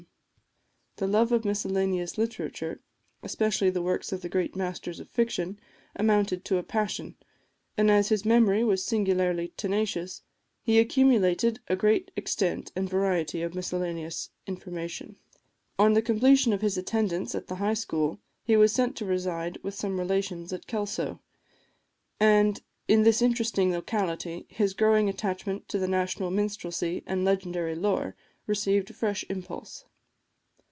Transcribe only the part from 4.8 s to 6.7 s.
of fiction, amounted to a